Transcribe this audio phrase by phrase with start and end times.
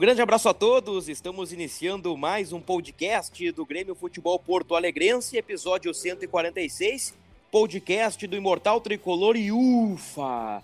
[0.00, 1.10] grande abraço a todos.
[1.10, 7.12] Estamos iniciando mais um podcast do Grêmio Futebol Porto Alegrense, episódio 146,
[7.52, 10.62] podcast do Imortal Tricolor e ufa!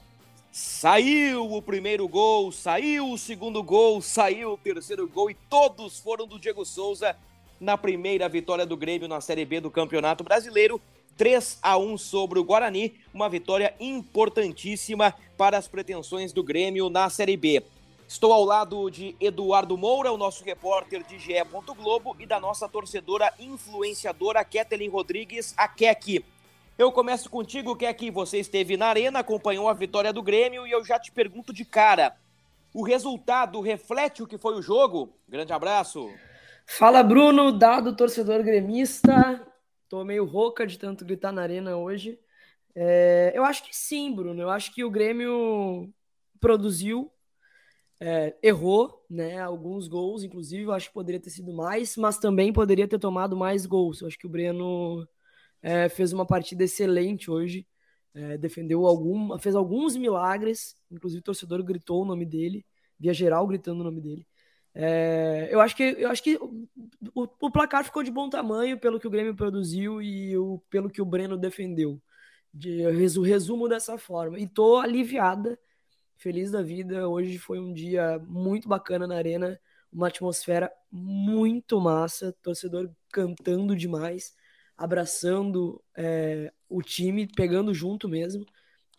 [0.51, 6.27] Saiu o primeiro gol, saiu o segundo gol, saiu o terceiro gol e todos foram
[6.27, 7.15] do Diego Souza
[7.61, 10.81] na primeira vitória do Grêmio na Série B do Campeonato Brasileiro.
[11.19, 17.11] 3 a 1 sobre o Guarani, uma vitória importantíssima para as pretensões do Grêmio na
[17.11, 17.63] Série B.
[18.09, 21.35] Estou ao lado de Eduardo Moura, o nosso repórter de GE.
[21.77, 26.25] Globo, e da nossa torcedora influenciadora Kathleen Rodrigues, a Kek.
[26.79, 28.09] Eu começo contigo, Kek.
[28.13, 31.65] Você esteve na arena, acompanhou a vitória do Grêmio e eu já te pergunto de
[31.65, 32.17] cara:
[32.73, 35.13] o resultado reflete o que foi o jogo?
[35.29, 36.09] Grande abraço.
[36.65, 39.45] Fala, Bruno, dado torcedor gremista.
[39.89, 42.21] Tô meio rouca de tanto gritar na arena hoje.
[42.73, 44.41] É, eu acho que sim, Bruno.
[44.41, 45.93] Eu acho que o Grêmio
[46.39, 47.11] produziu
[48.01, 49.39] é, errou, né?
[49.41, 53.37] Alguns gols, inclusive, eu acho que poderia ter sido mais, mas também poderia ter tomado
[53.37, 54.01] mais gols.
[54.01, 55.07] Eu acho que o Breno
[55.63, 57.67] é, fez uma partida excelente hoje,
[58.15, 62.65] é, defendeu algum, fez alguns milagres, inclusive o torcedor gritou o nome dele,
[62.99, 64.27] via geral gritando o nome dele.
[64.75, 66.67] É, eu acho que eu acho que o,
[67.41, 71.01] o, placar ficou de bom tamanho pelo que o Grêmio produziu e o, pelo que
[71.01, 72.01] o Breno defendeu.
[72.53, 72.83] De,
[73.23, 74.39] resumo dessa forma.
[74.39, 75.59] E tô aliviada
[76.17, 77.09] feliz da vida.
[77.09, 79.61] Hoje foi um dia muito bacana na arena,
[79.93, 84.35] uma atmosfera muito massa, torcedor cantando demais,
[84.77, 88.45] abraçando é, o time, pegando junto mesmo,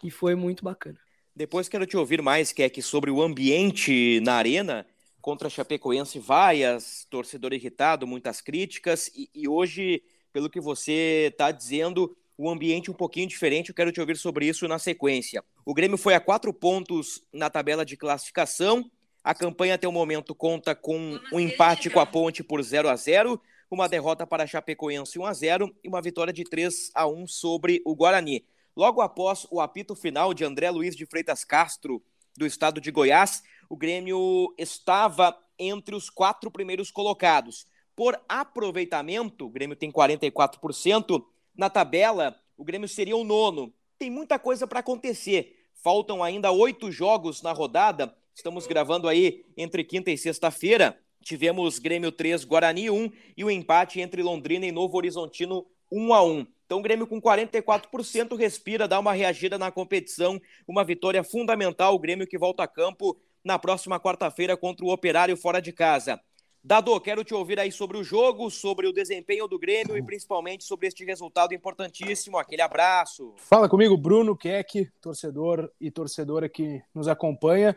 [0.04, 0.98] e foi muito bacana.
[1.36, 4.86] Depois quero te ouvir mais, Keck, sobre o ambiente na arena
[5.22, 10.02] contra a Chapecoense, vaias, torcedor irritado, muitas críticas, e, e hoje,
[10.32, 13.70] pelo que você está dizendo, o ambiente um pouquinho diferente.
[13.70, 15.44] Eu quero te ouvir sobre isso na sequência.
[15.66, 18.90] O Grêmio foi a quatro pontos na tabela de classificação.
[19.24, 22.96] A campanha até o momento conta com um empate com a Ponte por 0 a
[22.96, 27.06] 0 uma derrota para a Chapecoense 1 a 0 e uma vitória de 3 a
[27.06, 28.46] 1 sobre o Guarani.
[28.76, 32.02] Logo após o apito final de André Luiz de Freitas Castro,
[32.38, 37.66] do estado de Goiás, o Grêmio estava entre os quatro primeiros colocados.
[37.96, 41.26] Por aproveitamento, o Grêmio tem 44%,
[41.58, 43.74] na tabela, o Grêmio seria o nono.
[43.98, 45.58] Tem muita coisa para acontecer.
[45.74, 48.16] Faltam ainda oito jogos na rodada.
[48.34, 51.00] Estamos gravando aí entre quinta e sexta-feira.
[51.22, 56.24] Tivemos Grêmio 3, Guarani 1 e o empate entre Londrina e Novo Horizontino 1 a
[56.24, 56.48] 1.
[56.66, 62.00] Então o Grêmio com 44% respira, dá uma reagida na competição, uma vitória fundamental, o
[62.00, 66.22] Grêmio que volta a campo na próxima quarta-feira contra o Operário fora de casa.
[66.68, 70.66] Dado, quero te ouvir aí sobre o jogo, sobre o desempenho do Grêmio e principalmente
[70.66, 72.38] sobre este resultado importantíssimo.
[72.38, 73.34] Aquele abraço.
[73.38, 77.74] Fala comigo, Bruno Keck, torcedor e torcedora que nos acompanha.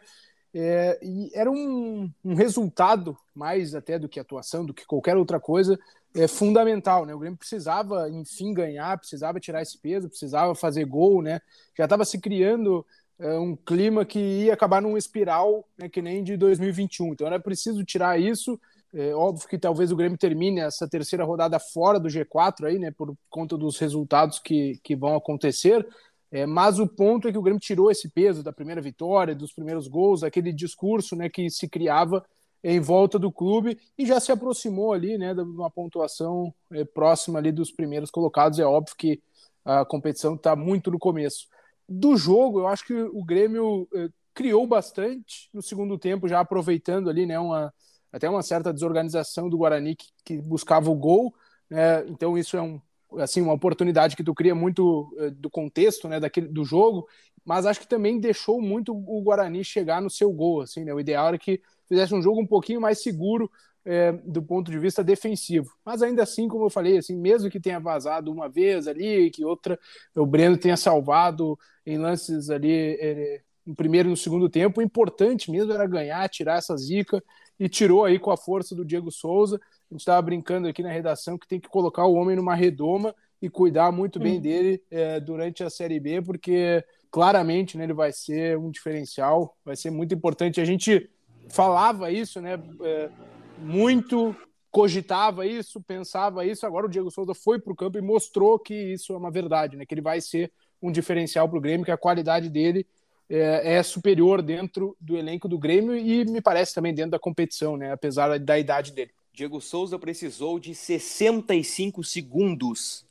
[0.52, 5.38] É, e era um, um, resultado, mais até do que atuação, do que qualquer outra
[5.38, 5.78] coisa,
[6.12, 7.06] é fundamental.
[7.06, 7.14] Né?
[7.14, 11.40] O Grêmio precisava, enfim, ganhar, precisava tirar esse peso, precisava fazer gol, né?
[11.78, 12.84] Já estava se criando
[13.20, 17.12] é, um clima que ia acabar num espiral, né, que nem de 2021.
[17.12, 18.58] Então era preciso tirar isso
[18.92, 22.90] é óbvio que talvez o Grêmio termine essa terceira rodada fora do G4 aí, né,
[22.90, 25.86] por conta dos resultados que, que vão acontecer.
[26.32, 29.52] É, mas o ponto é que o Grêmio tirou esse peso da primeira vitória, dos
[29.52, 32.24] primeiros gols, aquele discurso né, que se criava
[32.62, 37.38] em volta do clube e já se aproximou ali, né, de uma pontuação é, próxima
[37.38, 38.58] ali dos primeiros colocados.
[38.58, 39.20] É óbvio que
[39.64, 41.46] a competição está muito no começo.
[41.88, 47.10] Do jogo, eu acho que o Grêmio é, criou bastante no segundo tempo, já aproveitando
[47.10, 47.72] ali, né, uma
[48.12, 51.34] até uma certa desorganização do Guarani que, que buscava o gol,
[51.68, 52.04] né?
[52.08, 52.80] então isso é um,
[53.18, 57.06] assim, uma oportunidade que tu cria muito uh, do contexto né, daquele, do jogo,
[57.44, 60.60] mas acho que também deixou muito o Guarani chegar no seu gol.
[60.60, 60.92] Assim, né?
[60.92, 63.50] O ideal era que fizesse um jogo um pouquinho mais seguro
[63.84, 65.72] é, do ponto de vista defensivo.
[65.84, 69.44] Mas ainda assim, como eu falei, assim, mesmo que tenha vazado uma vez ali, que
[69.44, 69.78] outra
[70.14, 74.82] o Breno tenha salvado em lances ali é, no primeiro e no segundo tempo, o
[74.82, 77.22] importante mesmo era ganhar, tirar essa zica
[77.60, 79.56] e tirou aí com a força do Diego Souza.
[79.56, 83.14] A gente estava brincando aqui na redação que tem que colocar o homem numa redoma
[83.40, 84.40] e cuidar muito bem hum.
[84.40, 89.76] dele é, durante a Série B, porque claramente né, ele vai ser um diferencial, vai
[89.76, 90.58] ser muito importante.
[90.58, 91.10] A gente
[91.50, 92.58] falava isso, né?
[92.82, 93.10] É,
[93.58, 94.34] muito
[94.70, 96.64] cogitava isso, pensava isso.
[96.64, 99.76] Agora o Diego Souza foi para o campo e mostrou que isso é uma verdade,
[99.76, 99.84] né?
[99.84, 102.86] Que ele vai ser um diferencial para o Grêmio, que a qualidade dele
[103.30, 107.76] é, é, superior dentro do elenco do Grêmio e me parece também dentro da competição,
[107.76, 107.92] né?
[107.92, 109.12] Apesar da idade dele.
[109.32, 113.06] Diego Souza precisou de 65 segundos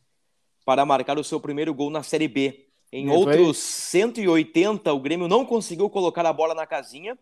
[0.66, 2.68] para marcar o seu primeiro gol na Série B.
[2.92, 4.02] Em e outros foi...
[4.02, 7.18] 180, o Grêmio não conseguiu colocar a bola na casinha.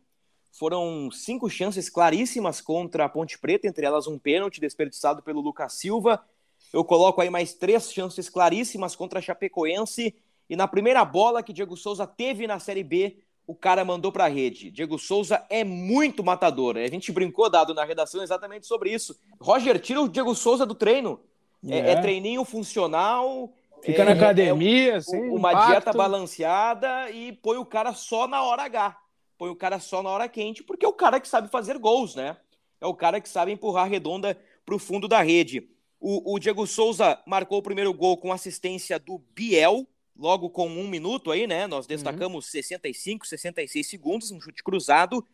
[0.51, 5.73] Foram cinco chances claríssimas contra a Ponte Preta, entre elas um pênalti desperdiçado pelo Lucas
[5.73, 6.19] Silva.
[6.73, 10.15] Eu coloco aí mais três chances claríssimas contra a Chapecoense.
[10.49, 14.25] E na primeira bola que Diego Souza teve na Série B, o cara mandou para
[14.25, 14.71] a rede.
[14.71, 16.77] Diego Souza é muito matador.
[16.77, 19.17] A gente brincou, dado na redação, exatamente sobre isso.
[19.39, 21.19] Roger, tira o Diego Souza do treino.
[21.67, 23.51] É, é, é treininho funcional,
[23.81, 25.67] Fica é, na academia, é, assim, uma impacto.
[25.67, 28.97] dieta balanceada e põe o cara só na hora H.
[29.37, 32.15] Põe o cara só na hora quente, porque é o cara que sabe fazer gols,
[32.15, 32.37] né?
[32.81, 35.69] É o cara que sabe empurrar a redonda para o fundo da rede.
[35.99, 40.87] O, o, Diego Souza marcou o primeiro gol com assistência do Biel, logo com um
[40.87, 41.67] minuto aí, né?
[41.67, 41.89] Nós uhum.
[41.89, 42.51] destacamos uhum.
[42.51, 45.25] 65, 66 segundos, um chute cruzado.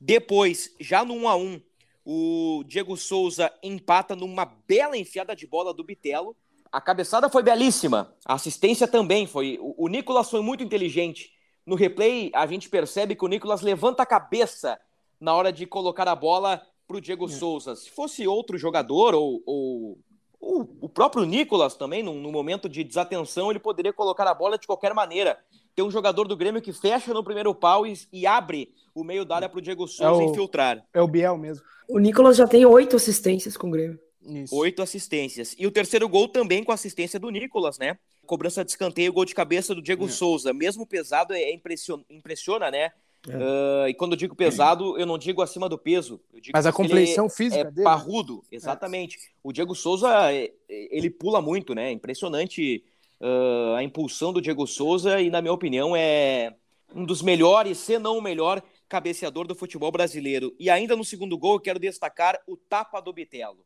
[0.00, 1.60] Depois, já no 1 a 1
[2.04, 6.36] o Diego Souza empata numa bela enfiada de bola do Bitelo.
[6.70, 9.58] A cabeçada foi belíssima, a assistência também foi.
[9.60, 11.30] O, o Nicolas foi muito inteligente.
[11.64, 14.80] No replay, a gente percebe que o Nicolas levanta a cabeça
[15.20, 17.28] na hora de colocar a bola para o Diego é.
[17.28, 17.76] Souza.
[17.76, 19.98] Se fosse outro jogador, ou, ou,
[20.42, 24.58] ou, o próprio Nicolas também, no, no momento de desatenção, ele poderia colocar a bola
[24.58, 25.38] de qualquer maneira.
[25.72, 29.24] Tem um jogador do Grêmio que fecha no primeiro pau e, e abre o meio
[29.24, 30.84] da área para o Diego Souza é o, infiltrar.
[30.92, 31.64] É o Biel mesmo.
[31.88, 33.98] O Nicolas já tem oito assistências com o Grêmio.
[34.20, 34.54] Isso.
[34.56, 35.54] Oito assistências.
[35.56, 37.96] E o terceiro gol também com assistência do Nicolas, né?
[38.26, 40.08] Cobrança de escanteio, gol de cabeça do Diego é.
[40.08, 40.52] Souza.
[40.52, 42.90] Mesmo pesado, é impressiona, impressiona né?
[43.28, 43.36] É.
[43.36, 46.20] Uh, e quando eu digo pesado, eu não digo acima do peso.
[46.52, 47.84] Mas a compreensão física é dele.
[47.84, 49.16] parrudo, exatamente.
[49.16, 49.20] É.
[49.42, 51.92] O Diego Souza, é, ele pula muito, né?
[51.92, 52.82] Impressionante
[53.20, 56.54] uh, a impulsão do Diego Souza e, na minha opinião, é
[56.94, 60.54] um dos melhores, se não o melhor, cabeceador do futebol brasileiro.
[60.58, 63.64] E ainda no segundo gol, eu quero destacar o tapa do Bitelo.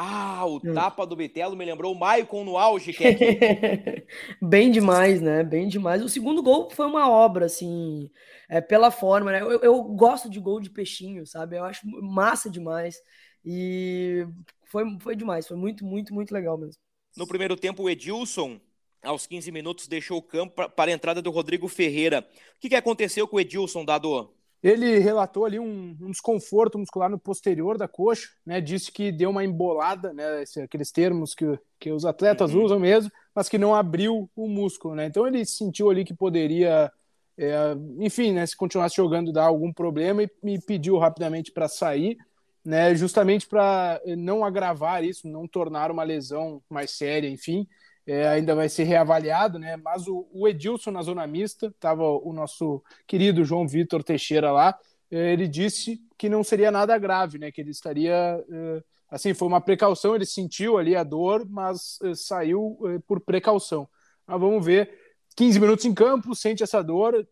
[0.00, 0.74] Ah, o hum.
[0.74, 2.94] tapa do Bitelo me lembrou o Maicon no auge,
[4.40, 5.42] Bem demais, né?
[5.42, 6.00] Bem demais.
[6.04, 8.08] O segundo gol foi uma obra, assim,
[8.48, 9.42] é, pela forma, né?
[9.42, 11.56] Eu, eu gosto de gol de peixinho, sabe?
[11.56, 13.02] Eu acho massa demais.
[13.44, 14.24] E
[14.66, 16.80] foi, foi demais, foi muito, muito, muito legal mesmo.
[17.16, 18.60] No primeiro tempo, o Edilson,
[19.02, 22.20] aos 15 minutos, deixou o campo para a entrada do Rodrigo Ferreira.
[22.54, 24.32] O que, que aconteceu com o Edilson, Dado?
[24.62, 28.60] Ele relatou ali um, um, desconforto muscular no posterior da coxa, né?
[28.60, 30.42] Disse que deu uma embolada, né?
[30.42, 32.64] Esse, aqueles termos que, que os atletas uhum.
[32.64, 35.06] usam mesmo, mas que não abriu o músculo, né?
[35.06, 36.90] Então ele sentiu ali que poderia,
[37.36, 38.44] é, enfim, né?
[38.46, 42.18] Se continuasse jogando dar algum problema e me pediu rapidamente para sair,
[42.64, 42.96] né?
[42.96, 47.66] Justamente para não agravar isso, não tornar uma lesão mais séria, enfim
[48.08, 49.76] é, ainda vai ser reavaliado, né?
[49.76, 54.74] Mas o, o Edilson na zona mista, estava o nosso querido João Vitor Teixeira lá,
[55.10, 57.52] é, ele disse que não seria nada grave, né?
[57.52, 62.14] Que ele estaria é, assim, foi uma precaução, ele sentiu ali a dor, mas é,
[62.14, 63.86] saiu por precaução.
[64.26, 64.90] Mas vamos ver,
[65.36, 67.28] 15 minutos em campo, sente essa dor,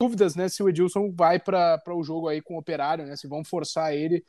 [0.00, 0.48] dúvidas, né?
[0.48, 3.16] Se o Edilson vai para o jogo aí com o Operário, né?
[3.16, 4.24] Se vão forçar ele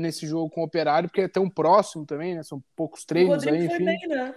[0.00, 2.42] nesse jogo com o Operário, porque é tão próximo também, né?
[2.42, 3.84] São poucos treinos aí, enfim.
[3.84, 4.34] Bem, né?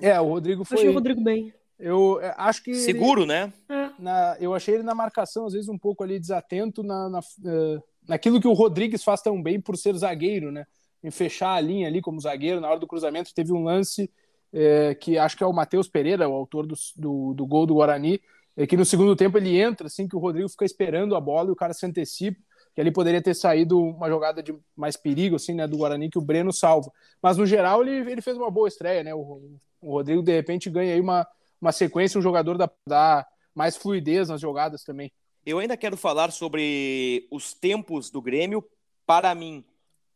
[0.00, 0.78] É, o Rodrigo foi.
[0.78, 1.52] Achei o Rodrigo bem.
[1.78, 2.74] Eu é, acho que.
[2.74, 3.52] Seguro, ele, né?
[3.68, 3.90] É.
[3.98, 7.82] Na, eu achei ele na marcação, às vezes, um pouco ali desatento na, na, uh,
[8.08, 10.66] naquilo que o Rodrigues faz tão bem por ser zagueiro, né?
[11.02, 14.10] Em fechar a linha ali como zagueiro, na hora do cruzamento, teve um lance
[14.52, 17.74] é, que acho que é o Matheus Pereira, o autor do, do, do gol do
[17.74, 18.20] Guarani,
[18.56, 21.50] é que no segundo tempo ele entra, assim, que o Rodrigo fica esperando a bola
[21.50, 22.40] e o cara se antecipa
[22.76, 26.18] que ali poderia ter saído uma jogada de mais perigo, assim, né, do Guarani, que
[26.18, 26.92] o Breno salva.
[27.22, 30.68] Mas, no geral, ele, ele fez uma boa estreia, né, o, o Rodrigo, de repente,
[30.68, 31.24] ganha aí uma,
[31.60, 33.24] uma sequência, um jogador da, da
[33.54, 35.12] mais fluidez nas jogadas também.
[35.44, 38.68] Eu ainda quero falar sobre os tempos do Grêmio.
[39.06, 39.64] Para mim,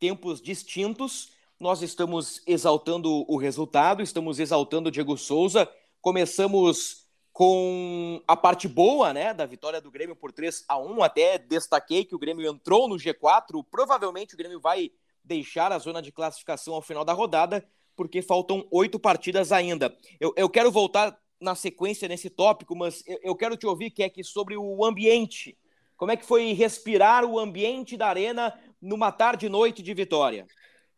[0.00, 1.30] tempos distintos.
[1.58, 5.70] Nós estamos exaltando o resultado, estamos exaltando o Diego Souza.
[6.00, 11.38] Começamos com a parte boa, né, da vitória do Grêmio por 3 a 1, até
[11.38, 14.90] destaquei que o Grêmio entrou no G4, provavelmente o Grêmio vai
[15.22, 17.64] deixar a zona de classificação ao final da rodada,
[17.96, 19.94] porque faltam oito partidas ainda.
[20.18, 24.02] Eu, eu quero voltar na sequência nesse tópico, mas eu, eu quero te ouvir, que
[24.02, 25.56] é que sobre o ambiente.
[25.96, 30.46] Como é que foi respirar o ambiente da arena numa tarde e noite de vitória?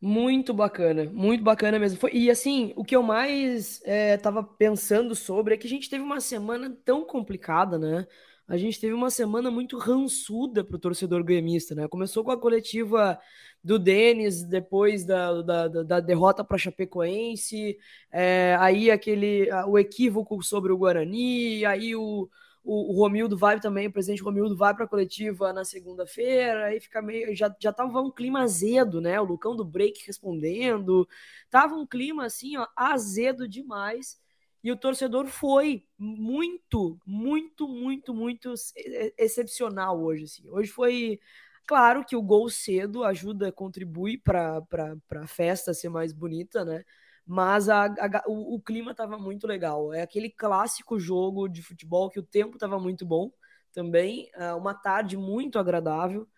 [0.00, 1.98] Muito bacana, muito bacana mesmo.
[1.98, 5.88] Foi, e assim, o que eu mais estava é, pensando sobre é que a gente
[5.88, 8.06] teve uma semana tão complicada, né?
[8.48, 11.86] A gente teve uma semana muito rançuda para o torcedor gremista, né?
[11.86, 13.18] Começou com a coletiva
[13.62, 17.78] do Denis depois da, da, da derrota para Chapecoense,
[18.10, 22.28] é, aí aquele o equívoco sobre o Guarani, aí o,
[22.64, 26.80] o, o Romildo vai também, o presidente Romildo vai para a coletiva na segunda-feira, aí
[26.80, 27.34] fica meio.
[27.34, 29.20] Já, já tava um clima azedo, né?
[29.20, 31.08] O Lucão do Break respondendo.
[31.50, 34.20] Tava um clima assim, ó, azedo demais.
[34.62, 38.54] E o torcedor foi muito, muito, muito, muito
[39.18, 40.24] excepcional hoje.
[40.24, 40.48] Assim.
[40.48, 41.20] Hoje foi.
[41.66, 44.62] Claro que o gol cedo ajuda, contribui para
[45.16, 46.84] a festa ser mais bonita, né?
[47.26, 49.92] mas a, a, o, o, clima estava muito legal.
[49.92, 53.30] É aquele clássico jogo de futebol que o tempo estava muito bom
[53.72, 56.28] também, é uma tarde muito agradável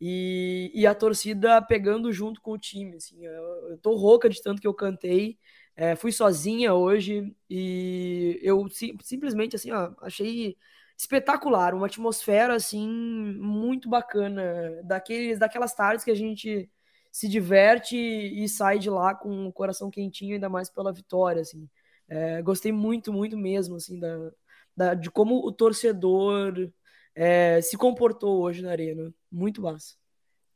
[0.00, 2.96] e, e, a torcida pegando junto com o time.
[2.96, 5.38] Assim, eu, eu tô rouca de tanto que eu cantei.
[5.76, 10.56] É, fui sozinha hoje e eu sim, simplesmente assim, ó, achei
[10.96, 16.70] espetacular, uma atmosfera assim muito bacana, daqueles, daquelas tardes que a gente
[17.10, 21.68] se diverte e sai de lá com o coração quentinho, ainda mais pela vitória, assim.
[22.08, 24.32] É, gostei muito, muito mesmo, assim, da,
[24.76, 26.72] da de como o torcedor
[27.14, 29.14] é, se comportou hoje na arena.
[29.30, 29.94] Muito massa.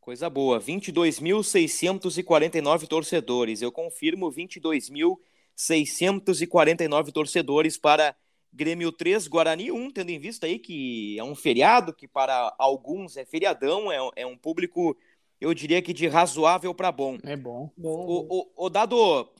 [0.01, 3.63] Coisa boa, 22.649 torcedores.
[3.63, 8.17] Eu confirmo 22.649 torcedores para
[8.53, 13.17] Grêmio 3, Guarani 1, tendo em vista aí que é um feriado, que para alguns
[13.17, 14.97] é feriadão, é, é um público
[15.41, 17.17] eu diria que de razoável para bom.
[17.23, 17.71] É bom.
[17.79, 18.97] O, o, o Dado,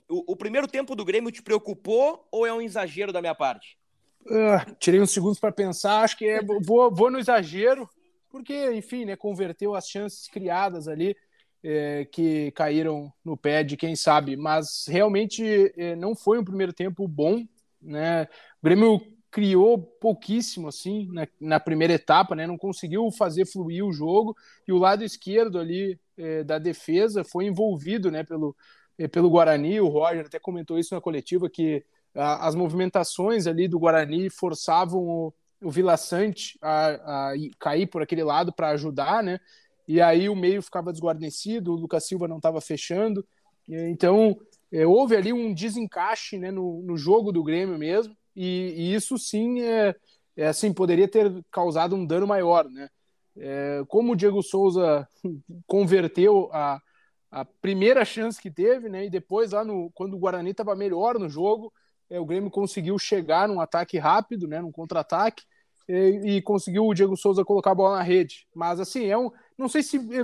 [0.07, 3.77] o, o, primeiro tempo do Grêmio te preocupou ou é um exagero da minha parte?
[4.25, 7.89] Uh, tirei uns segundos para pensar, acho que é, vou, vou no exagero,
[8.29, 11.15] porque, enfim, né, converteu as chances criadas ali,
[11.63, 16.71] é, que caíram no pé de quem sabe, mas realmente é, não foi um primeiro
[16.71, 17.43] tempo bom,
[17.81, 18.23] né?
[18.23, 22.47] O Grêmio criou pouquíssimo assim na, na, primeira etapa, né?
[22.47, 24.35] Não conseguiu fazer fluir o jogo
[24.67, 28.23] e o lado esquerdo ali é, da defesa foi envolvido, né?
[28.23, 28.55] Pelo
[28.99, 29.79] é, pelo Guarani.
[29.79, 31.83] O Roger até comentou isso na coletiva que
[32.13, 35.33] a, as movimentações ali do Guarani forçavam o,
[35.63, 39.39] o Vila Sante a, a cair por aquele lado para ajudar, né?
[39.87, 43.25] E aí o meio ficava desguarnecido, o Lucas Silva não estava fechando.
[43.67, 44.37] Então
[44.71, 49.17] é, houve ali um desencaixe né, no, no jogo do Grêmio mesmo e, e isso
[49.17, 49.95] sim é,
[50.37, 52.89] é, assim poderia ter causado um dano maior, né?
[53.37, 55.07] É, como o Diego Souza
[55.67, 56.81] converteu a,
[57.31, 59.05] a primeira chance que teve, né?
[59.05, 61.73] E depois lá no quando o Guarani estava melhor no jogo,
[62.09, 64.61] é, o Grêmio conseguiu chegar num ataque rápido, né?
[64.61, 65.43] Num contra-ataque
[65.89, 68.47] e, e, conseguiu o Diego Souza colocar a bola na rede.
[68.53, 70.23] Mas assim é um, não sei se é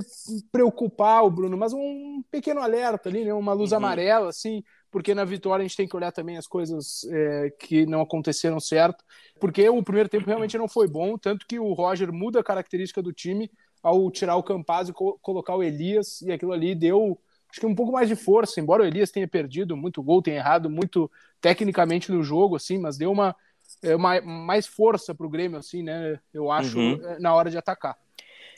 [0.52, 3.34] preocupar o Bruno, mas um pequeno alerta ali, né?
[3.34, 3.78] Uma luz uhum.
[3.78, 4.64] amarela, assim
[4.96, 8.62] porque na vitória a gente tem que olhar também as coisas é, que não aconteceram
[8.62, 9.04] certo,
[9.42, 13.02] porque o primeiro tempo realmente não foi bom, tanto que o Roger muda a característica
[13.02, 13.52] do time
[13.84, 17.20] ao tirar o Campaz e co colocar o Elias, e aquilo ali deu
[17.52, 20.38] acho que um pouco mais de força, embora o Elias tenha perdido muito gol, tenha
[20.38, 21.12] errado muito
[21.42, 23.36] tecnicamente no jogo, assim, mas deu uma,
[23.84, 26.18] é, uma mais força para o Grêmio, assim, né?
[26.34, 27.02] Eu acho, uhum.
[27.04, 27.98] É, na hora de atacar.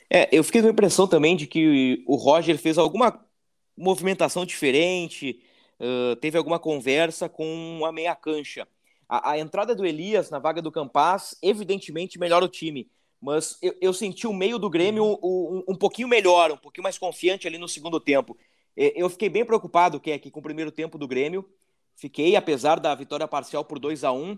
[0.08, 3.26] É, eu fiquei com a impressão também de que o Roger fez alguma
[3.78, 5.40] movimentação diferente,
[5.80, 8.68] uh, teve alguma conversa com a meia cancha.
[9.08, 12.90] A, a, entrada do Elias na vaga do Campas, evidentemente, melhora o time.
[13.22, 16.98] Mas eu, eu senti o meio do Grêmio um, um, pouquinho melhor, um pouquinho mais
[16.98, 18.38] confiante ali no segundo tempo.
[18.76, 21.44] Eu fiquei bem preocupado que aqui com o primeiro tempo do Grêmio.
[21.96, 24.38] Fiquei, apesar da vitória parcial por 2 a 1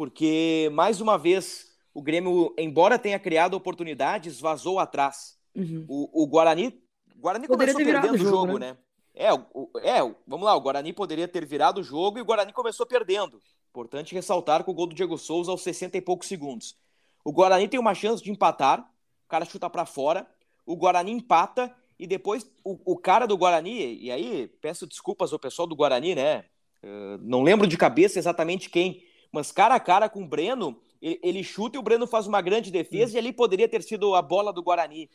[0.00, 5.36] porque, mais uma vez, o Grêmio, embora tenha criado oportunidades, vazou atrás.
[5.54, 5.84] Uhum.
[5.86, 6.80] O, o Guarani,
[7.20, 8.72] Guarani começou perdendo o jogo, jogo né?
[8.72, 8.78] né?
[9.14, 12.52] É, o, é, vamos lá, o Guarani poderia ter virado o jogo e o Guarani
[12.52, 13.40] começou perdendo.
[13.68, 16.76] Importante ressaltar com o gol do Diego Souza aos 60 e poucos segundos.
[17.24, 20.26] O Guarani tem uma chance de empatar, o cara chuta para fora,
[20.64, 25.38] o Guarani empata e depois o, o, cara do Guarani, e aí peço desculpas ao
[25.38, 26.44] pessoal do Guarani, né?
[26.82, 31.20] Uh, não lembro de cabeça exatamente quem, mas cara a cara com o Breno, ele,
[31.22, 33.16] ele chuta e o Breno faz uma grande defesa hum.
[33.16, 35.10] e ali poderia ter sido a bola do Guarani.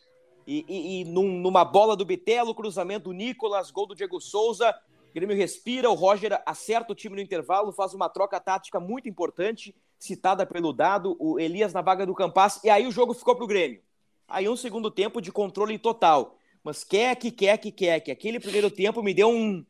[0.48, 4.74] E, e, e num, numa bola do Bitelo, cruzamento do Nicolas, gol do Diego Souza.
[5.14, 9.74] Grêmio respira, o Roger acerta o time no intervalo, faz uma troca tática muito importante,
[9.98, 13.48] citada pelo dado, o Elias na vaga do Campas, e aí o jogo ficou pro
[13.48, 13.82] Grêmio.
[14.28, 16.38] Aí um segundo tempo de controle total.
[16.64, 18.12] Mas quer que, quer que, quer que.
[18.12, 19.64] Aquele primeiro tempo me deu um.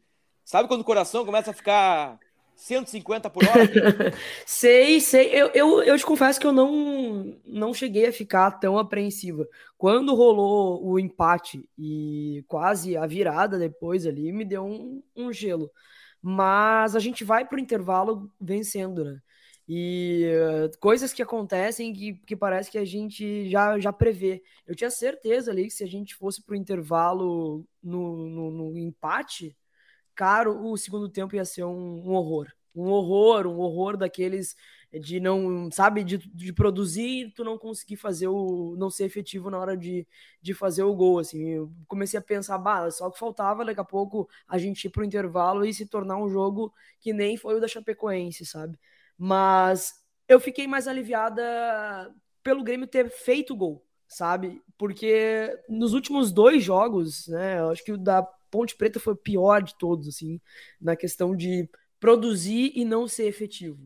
[0.44, 2.18] Sabe quando o coração começa a ficar
[2.56, 4.14] 150 por hora?
[4.46, 5.30] sei, sei.
[5.30, 9.48] Eu, eu, eu te confesso que eu não, não cheguei a ficar tão apreensiva.
[9.78, 15.70] Quando rolou o empate e quase a virada depois ali, me deu um, um gelo.
[16.22, 19.22] Mas a gente vai para o intervalo vencendo, né?
[19.68, 24.44] E uh, coisas que acontecem que, que parece que a gente já, já prevê.
[24.66, 28.78] Eu tinha certeza ali que se a gente fosse para o intervalo no, no, no
[28.78, 29.56] empate,
[30.16, 32.52] caro, o segundo tempo ia ser um, um, horror.
[32.76, 34.56] Um horror, um horror daqueles
[35.00, 38.76] de não, sabe, de, de produzir tu não conseguir fazer o.
[38.78, 40.08] não ser efetivo na hora de,
[40.42, 41.20] de fazer o gol.
[41.20, 44.90] Assim, eu comecei a pensar, bah, só que faltava daqui a pouco a gente ir
[44.90, 48.80] pro intervalo e se tornar um jogo que nem foi o da Chapecoense, sabe?
[49.18, 49.94] Mas
[50.28, 54.62] eu fiquei mais aliviada pelo Grêmio ter feito gol, sabe?
[54.78, 59.18] Porque nos últimos dois jogos, né, eu acho que o da Ponte Preta foi o
[59.18, 60.40] pior de todos, assim,
[60.80, 61.70] na questão de
[62.00, 63.78] produzir e não ser efetivo.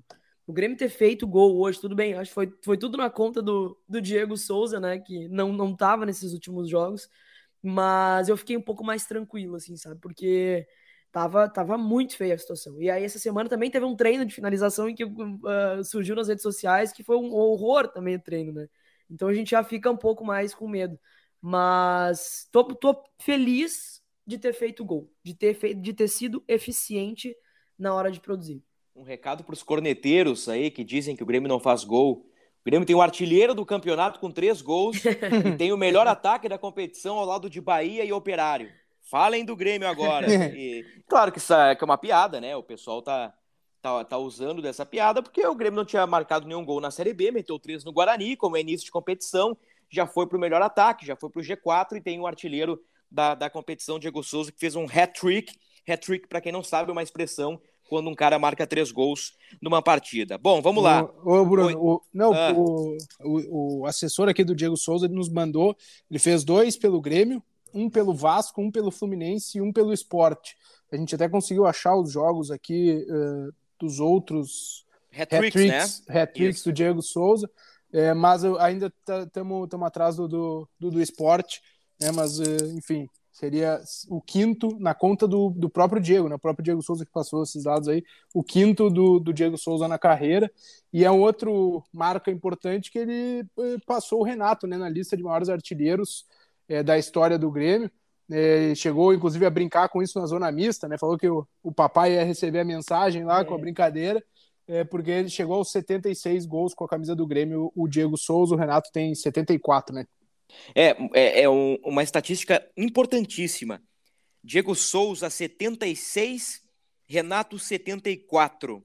[0.46, 3.42] O Grêmio ter feito gol hoje, tudo bem, acho que foi, foi tudo na conta
[3.42, 7.10] do, do Diego Souza, né, que não, não tava nesses últimos jogos,
[7.64, 10.68] mas eu fiquei um pouco mais tranquilo, assim, sabe, porque
[11.12, 12.80] tava, tava muito feia a situação.
[12.80, 16.28] E aí essa semana também teve um treino de finalização em que uh, surgiu nas
[16.28, 18.68] redes sociais, que foi um horror também o treino, né,
[19.10, 21.00] então a gente já fica um pouco mais com medo.
[21.42, 23.89] Mas tô, tô feliz
[24.30, 27.36] de ter feito gol, de ter, feito, de ter sido eficiente
[27.78, 28.64] na hora de produzir.
[28.96, 32.28] Um recado para os corneteiros aí que dizem que o Grêmio não faz gol.
[32.62, 36.48] O Grêmio tem o artilheiro do campeonato com três gols e tem o melhor ataque
[36.48, 38.70] da competição ao lado de Bahia e Operário.
[39.02, 40.28] Falem do Grêmio agora.
[40.56, 42.56] E, claro que isso é, que é uma piada, né?
[42.56, 43.34] O pessoal tá,
[43.82, 47.14] tá, tá usando dessa piada porque o Grêmio não tinha marcado nenhum gol na Série
[47.14, 49.58] B, meteu três no Guarani, como é início de competição,
[49.90, 52.80] já foi para o melhor ataque, já foi para o G4 e tem um artilheiro
[53.12, 55.54] da, da competição, Diego Souza, que fez um hat-trick.
[55.88, 59.82] Hat-trick, para quem não sabe, é uma expressão quando um cara marca três gols numa
[59.82, 60.38] partida.
[60.38, 61.04] Bom, vamos lá.
[61.24, 62.54] Ô, Bruno, o, não, ah.
[62.54, 65.76] o, o, o, assessor aqui do Diego Souza nos mandou,
[66.10, 70.56] ele fez dois pelo Grêmio, um pelo Vasco, um pelo Fluminense e um pelo Esporte.
[70.92, 76.22] A gente até conseguiu achar os jogos aqui uh, dos outros hat-tricks né?
[76.22, 77.50] hat do Diego Souza,
[77.92, 78.94] é, mas ainda
[79.26, 81.62] estamos atrás do, do, do, do Esporte
[82.00, 82.12] né?
[82.12, 86.36] Mas, eh, enfim, seria o quinto na conta do, do próprio Diego, né?
[86.36, 89.88] O próprio Diego Souza que passou esses dados aí, o quinto do, do Diego Souza
[89.88, 90.52] na carreira.
[90.92, 94.78] E é um outro marca importante que ele eh, passou o Renato, né?
[94.78, 96.26] Na lista de maiores artilheiros
[96.68, 97.92] é, da história do Grêmio.
[98.32, 100.98] É, chegou, inclusive, a brincar com isso na zona mista, né?
[100.98, 103.44] Falou que o, o papai ia receber a mensagem lá é.
[103.44, 104.24] com a brincadeira.
[104.68, 108.54] É, porque ele chegou aos 76 gols com a camisa do Grêmio, o Diego Souza,
[108.54, 110.06] o Renato tem 74, né?
[110.76, 113.82] É, é, é um, uma estatística importantíssima.
[114.44, 116.62] Diego Souza, 76,
[117.06, 118.84] Renato, 74.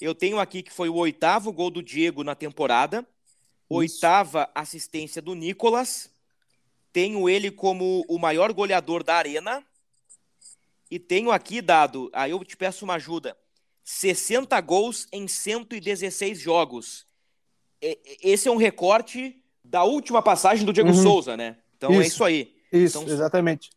[0.00, 3.06] Eu tenho aqui que foi o oitavo gol do Diego na temporada,
[3.68, 6.10] oitava assistência do Nicolas.
[6.92, 9.64] Tenho ele como o maior goleador da arena.
[10.90, 13.36] E tenho aqui dado, aí eu te peço uma ajuda:
[13.84, 17.06] 60 gols em 116 jogos.
[17.80, 19.39] Esse é um recorte
[19.70, 21.02] da última passagem do Diego uhum.
[21.02, 21.56] Souza, né?
[21.76, 22.02] Então é isso.
[22.02, 22.54] é isso aí.
[22.72, 23.70] Isso, então, exatamente.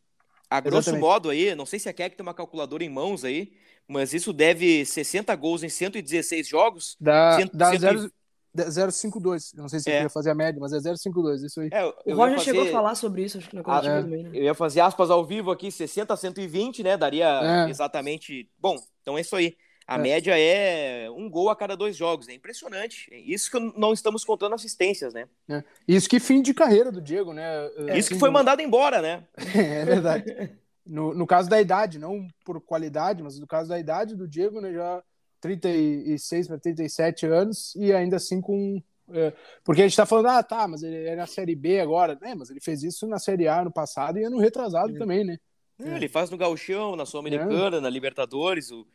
[0.50, 1.02] A grosso exatamente.
[1.02, 3.54] modo aí, não sei se a Keck tem uma calculadora em mãos aí,
[3.88, 6.98] mas isso deve 60 gols em 116 jogos.
[7.00, 8.10] Dá, 100, dá 100...
[8.56, 9.54] 052.
[9.56, 10.00] Não sei se é.
[10.00, 11.70] eu ia fazer a média, mas é 052, isso aí.
[11.72, 12.52] É, o Roger fazer...
[12.52, 14.02] chegou a falar sobre isso, acho que na ah, é.
[14.02, 14.30] também, né?
[14.32, 16.96] Eu ia fazer aspas ao vivo aqui, 60 a 120, né?
[16.96, 17.70] Daria é.
[17.70, 18.48] exatamente.
[18.60, 19.56] Bom, então é isso aí.
[19.88, 20.02] A é.
[20.02, 22.28] média é um gol a cada dois jogos.
[22.28, 23.10] É impressionante.
[23.12, 25.28] Isso que não estamos contando assistências, né?
[25.50, 25.64] É.
[25.88, 27.44] Isso que fim de carreira do Diego, né?
[27.88, 29.24] É, Isso que foi mandado embora, né?
[29.56, 30.52] é verdade.
[30.86, 34.62] No, no caso da idade, não por qualidade, mas no caso da idade do Diego,
[34.62, 34.74] né?
[34.74, 35.04] Já
[35.42, 38.82] 36 para 37 anos e ainda assim com.
[39.12, 39.34] É,
[39.66, 42.18] porque a gente tá falando, ah, tá, mas ele é na Série B agora.
[42.22, 42.34] né?
[42.34, 45.38] mas ele fez isso na Série A no passado e ano retrasado também, né?
[45.78, 48.72] É, ele faz no Gauchão, na Sul-Americana, na Libertadores.
[48.72, 48.88] O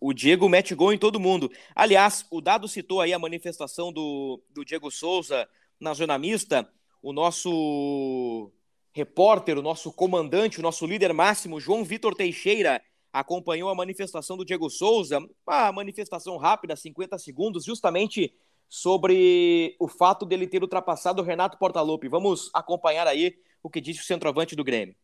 [0.00, 1.50] o, Diego mete gol em todo mundo.
[1.74, 5.48] Aliás, o Dado citou aí a manifestação do, do Diego Souza
[5.80, 6.68] na zona mista.
[7.02, 8.52] O nosso
[8.92, 14.44] repórter, o nosso comandante, o nosso líder máximo, João Vitor Teixeira, acompanhou a manifestação do
[14.44, 15.18] Diego Souza.
[15.46, 18.34] Uma manifestação rápida, 50 segundos, justamente
[18.68, 22.08] sobre o fato dele ter ultrapassado o Renato Portaluppi.
[22.08, 24.94] Vamos acompanhar aí o que disse o centroavante do Grêmio.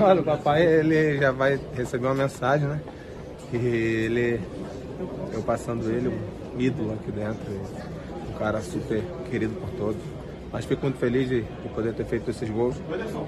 [0.00, 2.82] Olha, o papai ele já vai receber uma mensagem, né?
[3.50, 4.40] Que ele,
[5.32, 7.52] eu passando ele, um ídolo aqui dentro,
[8.28, 10.02] um cara super querido por todos.
[10.52, 12.74] Mas fico muito feliz de, de, poder ter feito esses gols.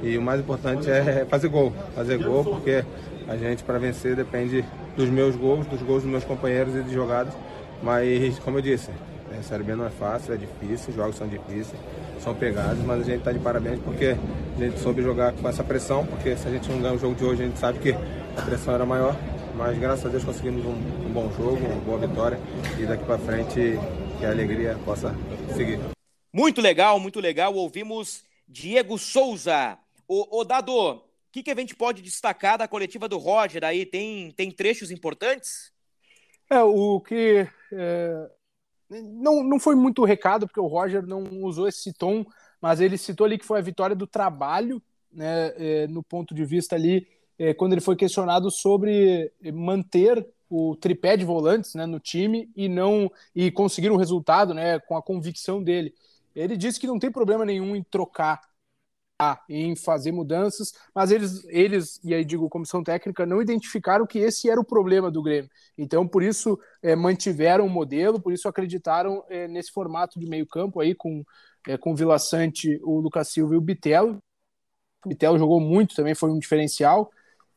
[0.03, 1.73] E o mais importante é fazer gol.
[1.95, 2.83] Fazer gol, porque
[3.29, 4.65] a gente, para vencer, depende
[4.97, 7.35] dos meus gols, dos gols dos meus companheiros e de jogadas.
[7.83, 8.91] Mas, como eu disse,
[9.39, 11.79] a Série B não é fácil, é difícil, os jogos são difíceis,
[12.23, 14.17] são pegados, mas a gente está de parabéns porque
[14.57, 17.15] a gente soube jogar com essa pressão, porque se a gente não ganha o jogo
[17.15, 19.17] de hoje, a gente sabe que a pressão era maior.
[19.61, 22.39] Mas graças a Deus conseguimos um, um bom jogo, uma boa vitória
[22.81, 23.79] e daqui para frente
[24.19, 25.15] que a alegria possa
[25.55, 25.79] seguir.
[26.33, 27.55] Muito legal, muito legal.
[27.55, 29.77] Ouvimos Diego Souza.
[30.09, 33.85] O, o Dado, o que, que a gente pode destacar da coletiva do Roger aí?
[33.85, 35.71] Tem, tem trechos importantes?
[36.49, 38.31] É, o que é,
[38.89, 42.25] não, não foi muito recado, porque o Roger não usou esse tom,
[42.63, 46.47] mas ele citou ali que foi a vitória do trabalho, né, é, no ponto de
[46.47, 47.07] vista ali,
[47.41, 52.69] é, quando ele foi questionado sobre manter o tripé de volantes né, no time e
[52.69, 55.95] não e conseguir um resultado né, com a convicção dele.
[56.37, 58.43] Ele disse que não tem problema nenhum em trocar
[59.49, 64.49] em fazer mudanças, mas eles, eles, e aí digo comissão técnica, não identificaram que esse
[64.49, 65.51] era o problema do Grêmio.
[65.77, 70.47] Então, por isso, é, mantiveram o modelo, por isso acreditaram é, nesse formato de meio
[70.47, 71.23] campo aí, com,
[71.81, 74.23] com o Vila Sante, o Lucas Silva e o Bitelo.
[75.05, 77.11] O Bitelo jogou muito, também foi um diferencial.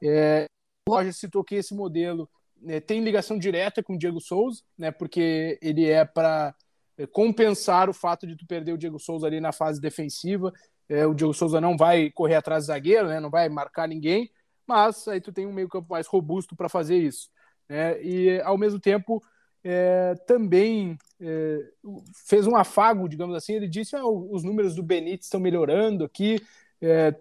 [0.03, 0.45] É,
[0.87, 2.29] o Roger citou que esse modelo
[2.67, 6.53] é, tem ligação direta com o Diego Souza, né, porque ele é para
[6.97, 10.51] é, compensar o fato de tu perder o Diego Souza ali na fase defensiva
[10.89, 13.19] é, o Diego Souza não vai correr atrás do zagueiro, né?
[13.19, 14.29] não vai marcar ninguém,
[14.67, 17.29] mas aí tu tem um meio-campo mais robusto para fazer isso.
[17.67, 18.01] Né?
[18.03, 19.21] E ao mesmo tempo
[19.63, 21.59] é, também é,
[22.27, 23.53] fez um afago, digamos assim.
[23.53, 26.41] Ele disse: ah, os números do Benítez estão melhorando aqui.
[26.81, 27.15] É,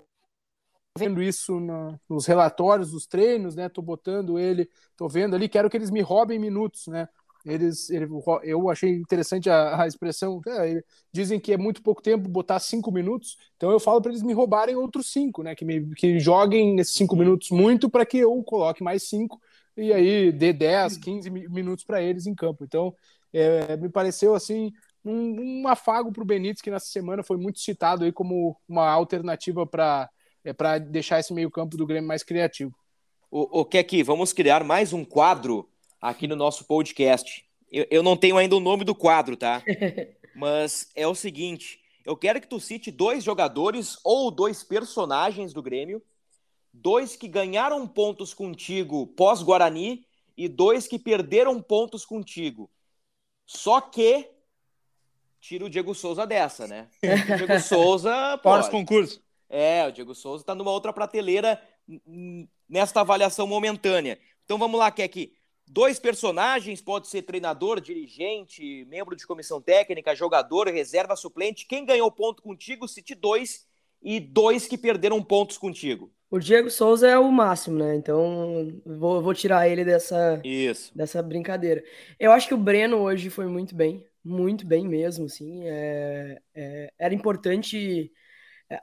[0.98, 3.68] vendo isso na, nos relatórios dos treinos, né?
[3.68, 7.08] Tô botando ele, tô vendo ali, quero que eles me roubem minutos, né?
[7.44, 8.06] Eles, ele,
[8.44, 10.40] eu achei interessante a, a expressão.
[10.46, 14.22] É, dizem que é muito pouco tempo botar cinco minutos, então eu falo para eles
[14.22, 15.54] me roubarem outros cinco, né?
[15.54, 19.40] Que, me, que joguem nesses cinco minutos muito para que eu coloque mais cinco
[19.76, 22.62] e aí dê 10, 15 minutos para eles em campo.
[22.64, 22.94] Então,
[23.32, 24.70] é, me pareceu assim
[25.04, 28.88] um, um afago para o Benítez, que nessa semana foi muito citado aí como uma
[28.90, 30.10] alternativa para
[30.44, 32.74] é, para deixar esse meio-campo do Grêmio mais criativo.
[33.30, 35.68] O, o Keki, vamos criar mais um quadro
[36.00, 37.44] aqui no nosso podcast.
[37.70, 39.62] Eu, eu não tenho ainda o nome do quadro, tá?
[40.34, 45.62] Mas é o seguinte: eu quero que tu cite dois jogadores ou dois personagens do
[45.62, 46.02] Grêmio,
[46.72, 50.04] dois que ganharam pontos contigo pós-Guarani
[50.36, 52.70] e dois que perderam pontos contigo.
[53.46, 54.28] Só que
[55.40, 56.88] tira o Diego Souza dessa, né?
[57.02, 58.38] O Diego Souza.
[58.42, 59.20] Para os concursos.
[59.52, 61.60] É, o Diego Souza tá numa outra prateleira
[62.66, 64.18] nesta avaliação momentânea.
[64.46, 65.30] Então vamos lá, Kek.
[65.66, 71.66] Dois personagens, pode ser treinador, dirigente, membro de comissão técnica, jogador, reserva, suplente.
[71.66, 73.66] Quem ganhou ponto contigo, cite dois
[74.02, 76.10] e dois que perderam pontos contigo.
[76.30, 77.94] O Diego Souza é o máximo, né?
[77.94, 80.96] Então vou, vou tirar ele dessa, Isso.
[80.96, 81.84] dessa brincadeira.
[82.18, 85.62] Eu acho que o Breno hoje foi muito bem, muito bem mesmo, assim.
[85.66, 88.10] É, é, era importante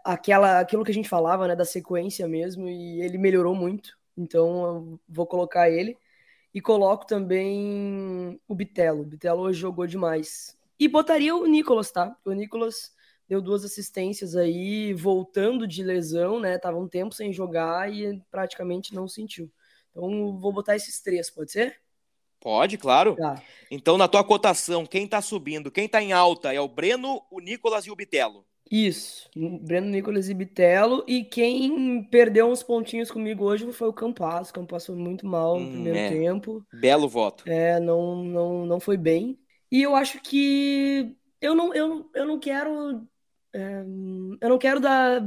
[0.04, 3.98] aquela, aquilo que a gente falava, né, da sequência mesmo, e ele melhorou muito.
[4.18, 5.98] Então eu vou colocar ele.
[6.54, 9.02] E coloco também o Bitelo.
[9.02, 10.58] O Bitelo hoje jogou demais.
[10.80, 12.16] E botaria o Nicolas, tá?
[12.26, 12.92] O Nicolas
[13.28, 16.58] deu duas assistências aí, voltando de lesão, né?
[16.58, 19.52] Tava um tempo sem jogar e praticamente não sentiu.
[19.92, 21.80] Então vou botar esses três, pode ser?
[22.40, 23.16] Pode, claro.
[23.16, 23.42] Tá.
[23.70, 27.40] Então, na tua cotação, quem tá subindo, quem tá em alta é o Breno, o
[27.40, 28.46] Nicolas e o Bitelo.
[28.72, 31.04] Isso, Breno Nicolas e Bitelo.
[31.08, 34.50] E quem perdeu uns pontinhos comigo hoje foi o Campas.
[34.50, 36.02] O Campas foi muito mal no Hum, primeiro é.
[36.02, 36.66] tempo.
[36.72, 37.44] Belo voto.
[37.46, 39.40] É, não, não, não foi bem.
[39.72, 43.08] E eu acho que eu não, eu, eu não quero.
[43.54, 43.82] é,
[44.42, 45.22] eu não quero dar.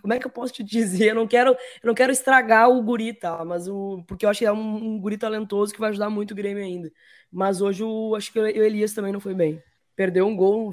[0.00, 1.10] Como é que eu posso te dizer?
[1.10, 3.44] Eu não quero, eu não quero estragar o guri, tá?
[3.44, 6.32] Mas o, porque eu acho que é um, um guri talentoso que vai ajudar muito
[6.32, 6.92] o Grêmio ainda.
[7.30, 9.62] Mas hoje eu acho que o Elias também não foi bem.
[9.96, 10.72] Perdeu um gol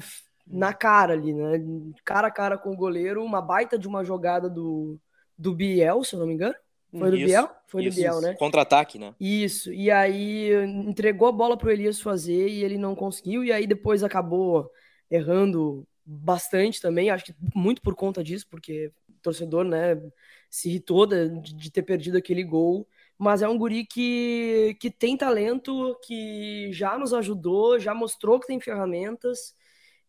[0.50, 1.62] na cara ali, né?
[2.04, 4.98] Cara a cara com o goleiro, uma baita de uma jogada do,
[5.38, 6.54] do Biel, se eu não me engano.
[6.90, 7.50] Foi do Isso, Biel?
[7.66, 8.34] Foi Isso, do Biel, né?
[8.34, 9.14] Contra-ataque, né?
[9.20, 10.52] Isso, e aí
[10.86, 14.68] entregou a bola pro Elias fazer e ele não conseguiu, e aí depois acabou
[15.08, 20.00] errando bastante também, acho que muito por conta disso, porque o torcedor, né,
[20.48, 25.16] se irritou de, de ter perdido aquele gol, mas é um guri que, que tem
[25.16, 29.54] talento, que já nos ajudou, já mostrou que tem ferramentas,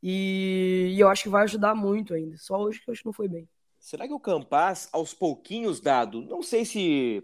[0.01, 3.27] e, e eu acho que vai ajudar muito ainda, só hoje que que não foi
[3.27, 3.47] bem.
[3.79, 7.23] Será que o Campas, aos pouquinhos dado, não sei se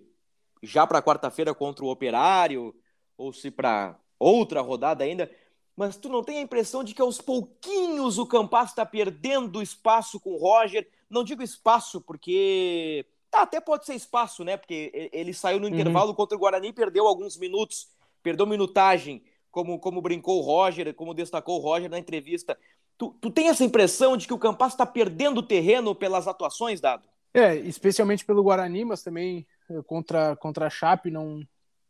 [0.61, 2.73] já para quarta-feira contra o Operário,
[3.17, 5.29] ou se para outra rodada ainda,
[5.75, 10.19] mas tu não tem a impressão de que aos pouquinhos o Campas está perdendo espaço
[10.19, 10.87] com o Roger?
[11.07, 14.57] Não digo espaço porque Ah, até pode ser espaço, né?
[14.57, 16.15] Porque ele saiu no intervalo uhum.
[16.15, 17.87] contra o Guarani perdeu alguns minutos,
[18.23, 19.23] perdeu minutagem,
[19.57, 22.55] como, como brincou o Roger, como destacou o Roger na entrevista.
[22.95, 27.07] Tu, tu tem essa impressão de que o Campas está perdendo terreno pelas atuações, Dado?
[27.33, 31.41] É, especialmente pelo Guarani, mas também eh, contra, contra a Chape, não,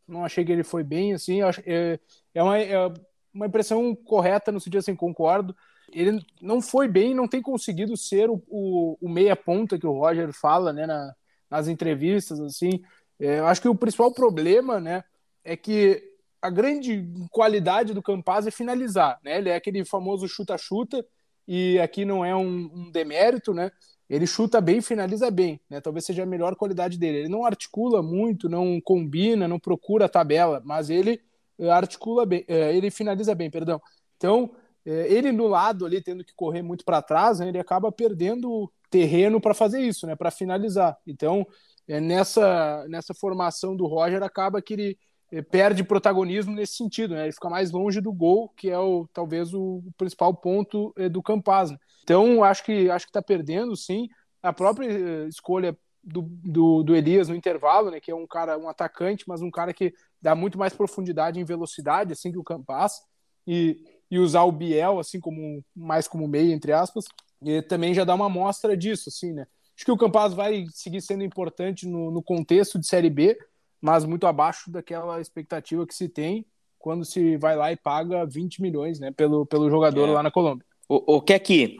[0.06, 2.00] não achei que ele foi bem, assim, é,
[2.34, 2.92] é, uma, é
[3.34, 5.54] uma impressão correta no sentido assim, concordo.
[5.92, 9.92] Ele não foi bem, não tem conseguido ser o, o, o meia ponta que o
[9.92, 11.14] Roger fala, né, na,
[11.50, 12.82] nas entrevistas, assim.
[13.20, 15.04] É, eu acho que o principal problema, né,
[15.44, 16.07] é que
[16.40, 19.38] a grande qualidade do Campaz é finalizar, né?
[19.38, 21.04] Ele é aquele famoso chuta-chuta
[21.46, 23.70] e aqui não é um, um, demérito, né?
[24.08, 25.80] Ele chuta bem, finaliza bem, né?
[25.80, 27.18] Talvez seja a melhor qualidade dele.
[27.18, 31.20] Ele não articula muito, não combina, não procura a tabela, mas ele
[31.58, 33.80] eh, articula bem, eh, ele finaliza bem, perdão.
[34.16, 34.50] Então,
[34.86, 38.70] eh, ele no lado ali tendo que correr muito para trás, né, ele acaba perdendo
[38.90, 40.96] terreno para fazer isso, né, para finalizar.
[41.06, 41.46] Então,
[41.86, 44.98] nessa, nessa formação do Roger, acaba que ele
[45.50, 47.24] perde protagonismo nesse sentido, né?
[47.24, 51.22] ele fica mais longe do gol, que é o, talvez o principal ponto é, do
[51.22, 51.70] Campaz.
[51.70, 51.78] Né?
[52.02, 54.08] Então, acho que acho que está perdendo, sim.
[54.42, 58.56] A própria é, escolha do, do, do, Elias no intervalo, né, que é um cara,
[58.56, 62.44] um atacante, mas um cara que dá muito mais profundidade em velocidade, assim que o
[62.44, 63.02] Campas,
[63.46, 63.78] e,
[64.10, 67.04] e usar o Biel, assim como mais como meio, entre aspas,
[67.42, 69.46] e também já dá uma amostra disso, assim, né?
[69.76, 73.38] Acho que o Campaz vai seguir sendo importante no, no contexto de Série B,
[73.80, 76.44] mas muito abaixo daquela expectativa que se tem
[76.78, 80.12] quando se vai lá e paga 20 milhões né, pelo, pelo jogador é.
[80.12, 80.64] lá na Colômbia.
[80.88, 81.76] O, o que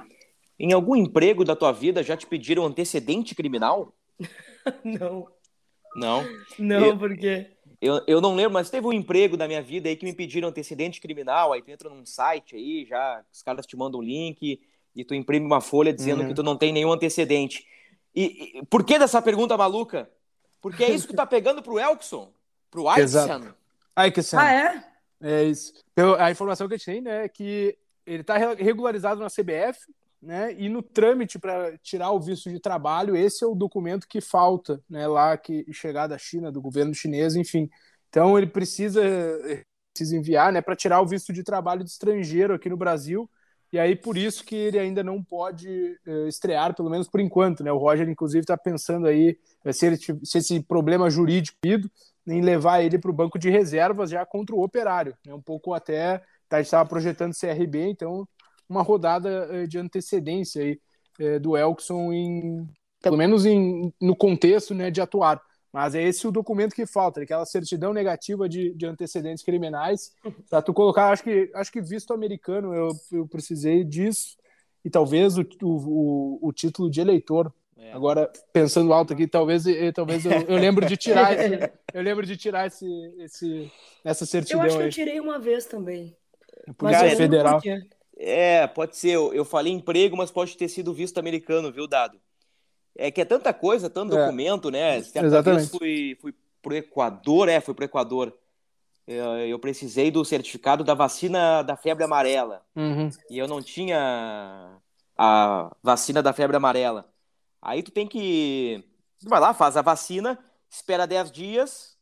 [0.58, 3.94] em algum emprego da tua vida já te pediram antecedente criminal?
[4.84, 5.28] não.
[5.94, 6.24] Não?
[6.58, 7.46] Não, eu, por quê?
[7.80, 10.48] Eu, eu não lembro, mas teve um emprego da minha vida aí que me pediram
[10.48, 14.61] antecedente criminal, aí tu entra num site aí, já os caras te mandam um link
[14.94, 16.28] e tu imprime uma folha dizendo uhum.
[16.28, 17.64] que tu não tem nenhum antecedente.
[18.14, 20.11] E, e, por que dessa pergunta maluca?
[20.61, 22.33] Porque é isso que tá pegando pro Elkson,
[22.71, 23.55] pro Aiksen.
[23.94, 24.38] Aiksen.
[24.38, 24.85] Ah, é?
[25.21, 25.73] É isso.
[26.18, 29.81] A informação que a gente tem né, é que ele está regularizado na CBF,
[30.21, 30.55] né?
[30.55, 34.83] E no trâmite para tirar o visto de trabalho, esse é o documento que falta,
[34.88, 35.07] né?
[35.07, 37.68] Lá que chegar da China, do governo chinês, enfim.
[38.09, 39.01] Então ele precisa,
[39.92, 40.61] precisa enviar, né?
[40.61, 43.31] Para tirar o visto de trabalho de estrangeiro aqui no Brasil.
[43.72, 47.62] E aí por isso que ele ainda não pode uh, estrear, pelo menos por enquanto,
[47.62, 47.70] né?
[47.70, 51.59] O Roger inclusive está pensando aí eh, se, ele, se esse problema jurídico
[52.26, 55.35] em levar ele para o banco de reservas já contra o Operário, né?
[55.35, 58.26] Um pouco até tá, estava projetando CRB, então
[58.68, 60.81] uma rodada uh, de antecedência aí
[61.20, 62.68] uh, do Elkson em
[63.00, 65.40] pelo menos em, no contexto né, de atuar.
[65.72, 70.12] Mas é esse o documento que falta, aquela certidão negativa de, de antecedentes criminais,
[70.48, 74.37] para tu colocar, acho que, acho que visto americano eu, eu precisei disso,
[74.85, 77.52] e talvez o, o, o título de eleitor.
[77.76, 77.92] É.
[77.92, 82.37] Agora, pensando alto aqui, talvez, talvez eu, eu lembro de tirar esse, eu lembro de
[82.37, 82.87] tirar esse,
[83.18, 83.70] esse,
[84.04, 84.62] essa certidão.
[84.62, 84.88] Eu acho que aí.
[84.88, 86.16] eu tirei uma vez também.
[86.76, 87.61] Polícia Federal.
[88.16, 89.11] É, pode ser.
[89.11, 92.18] Eu, eu falei emprego, mas pode ter sido visto americano, viu, Dado?
[92.98, 94.20] É que é tanta coisa, tanto é.
[94.20, 95.00] documento, né?
[95.02, 95.70] Certa Exatamente.
[95.70, 98.37] fui, fui pro Equador, é, fui pro Equador.
[99.06, 102.61] Eu, eu precisei do certificado da vacina da febre amarela.
[102.76, 103.08] Uhum.
[103.30, 104.76] E eu não tinha
[105.16, 107.08] a vacina da febre amarela.
[107.62, 108.84] Aí tu tem que.
[109.20, 111.96] Tu vai lá, faz a vacina, espera 10 dias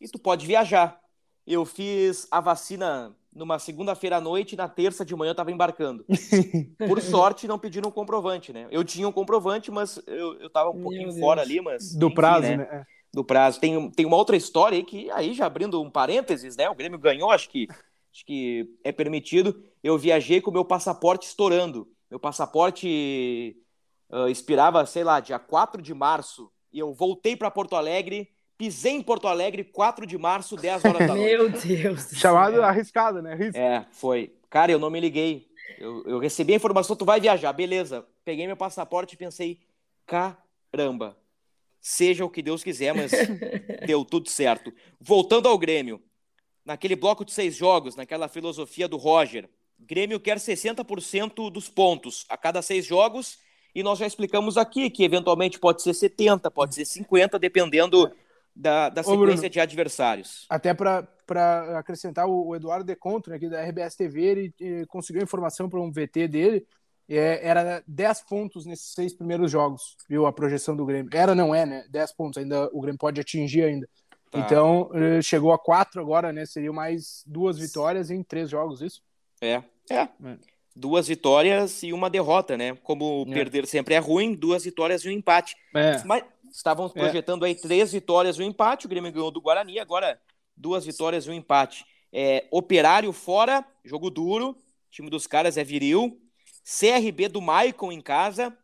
[0.00, 1.00] e tu pode viajar.
[1.46, 5.52] Eu fiz a vacina numa segunda-feira à noite e na terça de manhã eu tava
[5.52, 6.04] embarcando.
[6.88, 8.66] Por sorte, não pediram um comprovante, né?
[8.70, 11.20] Eu tinha um comprovante, mas eu, eu tava um Meu pouquinho Deus.
[11.20, 11.94] fora ali, mas.
[11.94, 12.56] Do enfim, prazo, né?
[12.56, 12.68] né?
[12.70, 12.84] É.
[13.12, 13.60] Do prazo.
[13.60, 16.68] Tem, tem uma outra história aí que, aí já abrindo um parênteses, né?
[16.68, 17.68] O Grêmio ganhou, acho que,
[18.12, 19.62] acho que é permitido.
[19.84, 21.86] Eu viajei com o meu passaporte estourando.
[22.10, 23.56] Meu passaporte
[24.10, 26.50] uh, expirava, sei lá, dia 4 de março.
[26.72, 31.06] E eu voltei para Porto Alegre Pisei em Porto Alegre, 4 de março, 10 horas
[31.06, 31.28] da noite.
[31.28, 32.10] Meu Deus.
[32.14, 33.34] Chamado arriscado, né?
[33.34, 33.58] Risco.
[33.58, 34.32] É, foi.
[34.48, 35.46] Cara, eu não me liguei.
[35.78, 38.06] Eu, eu, recebi a informação, tu vai viajar, beleza.
[38.24, 39.60] Peguei meu passaporte e pensei,
[40.06, 41.16] caramba,
[41.80, 43.12] seja o que Deus quiser, mas
[43.86, 44.72] deu tudo certo.
[44.98, 46.02] Voltando ao Grêmio,
[46.64, 52.36] naquele bloco de seis jogos, naquela filosofia do Roger, Grêmio quer 60% dos pontos a
[52.36, 53.38] cada seis jogos,
[53.74, 58.10] e nós já explicamos aqui que eventualmente pode ser 70, pode ser 50, dependendo
[58.56, 60.46] da, da sequência Bruno, de adversários.
[60.48, 65.80] Até para acrescentar, o, Eduardo Decontro, aqui da RBS TV, ele, ele conseguiu informação para
[65.80, 66.66] um VT dele,
[67.08, 70.26] é, era 10 pontos nesses seis primeiros jogos, viu?
[70.26, 71.10] A projeção do Grêmio.
[71.12, 71.84] Era, não é, né?
[71.90, 73.88] 10 pontos, ainda o Grêmio pode atingir ainda.
[74.30, 74.40] Tá.
[74.40, 74.90] Então,
[75.22, 76.44] chegou a quatro agora, né?
[76.46, 79.02] Seriam mais duas vitórias em três jogos, isso?
[79.40, 80.00] É, é.
[80.00, 80.08] é.
[80.74, 82.76] Duas vitórias e uma derrota, né?
[82.82, 83.32] Como é.
[83.32, 85.54] perder sempre é ruim, duas vitórias e um empate.
[85.74, 86.02] É.
[86.04, 87.48] Mas, Estavam projetando é.
[87.48, 88.86] aí três vitórias e um empate.
[88.86, 90.20] O Grêmio ganhou do Guarani, agora
[90.56, 91.84] duas vitórias e um empate.
[92.12, 94.50] É, operário fora, jogo duro.
[94.50, 94.56] O
[94.90, 96.20] time dos caras é viril.
[96.64, 98.56] CRB do Maicon em casa.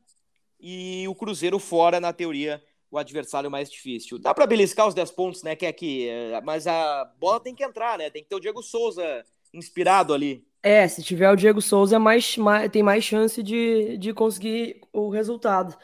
[0.59, 4.19] E o Cruzeiro fora, na teoria, o adversário mais difícil.
[4.19, 5.57] Dá para beliscar os 10 pontos, né?
[5.57, 8.11] Que é aqui, é, mas a bola tem que entrar, né?
[8.11, 10.47] Tem que ter o Diego Souza inspirado ali.
[10.63, 14.81] É, se tiver o Diego Souza, é mais, mais, tem mais chance de, de conseguir
[14.93, 15.77] o resultado.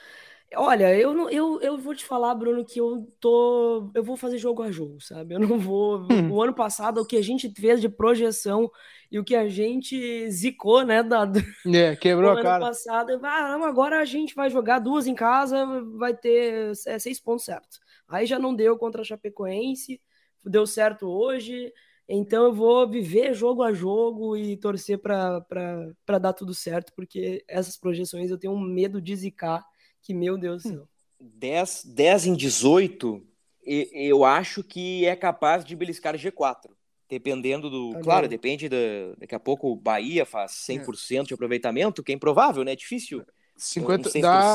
[0.55, 3.91] Olha, eu, não, eu, eu vou te falar, Bruno, que eu tô.
[3.95, 5.35] Eu vou fazer jogo a jogo, sabe?
[5.35, 6.07] Eu não vou.
[6.11, 6.31] Hum.
[6.31, 8.71] O ano passado, o que a gente fez de projeção
[9.11, 11.03] e o que a gente zicou, né?
[11.03, 11.31] Da,
[11.67, 12.57] é, quebrou a cara.
[12.57, 13.21] ano passado.
[13.23, 17.79] Ah, agora a gente vai jogar duas em casa, vai ter é, seis pontos certos.
[18.09, 20.01] Aí já não deu contra a Chapecoense,
[20.45, 21.73] deu certo hoje.
[22.09, 27.77] Então eu vou viver jogo a jogo e torcer para dar tudo certo, porque essas
[27.77, 29.63] projeções eu tenho um medo de zicar,
[30.09, 30.89] que meu Deus do céu.
[31.21, 33.23] 10, 10 em 18,
[33.63, 36.71] eu acho que é capaz de beliscar G4.
[37.11, 37.93] Dependendo do.
[37.93, 38.77] Tá claro, depende da.
[39.19, 41.23] Daqui a pouco o Bahia faz 100% é.
[41.25, 42.73] de aproveitamento, que é improvável, né?
[42.73, 43.23] É difícil.
[43.57, 44.55] 50, um dá,